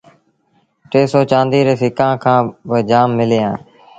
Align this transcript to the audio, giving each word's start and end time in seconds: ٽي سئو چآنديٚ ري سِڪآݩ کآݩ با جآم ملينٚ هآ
ٽي 0.89 1.01
سئو 1.11 1.19
چآنديٚ 1.31 1.65
ري 1.67 1.75
سِڪآݩ 1.81 2.19
کآݩ 2.23 2.49
با 2.67 2.77
جآم 2.89 3.09
ملينٚ 3.17 3.45
هآ 3.47 3.53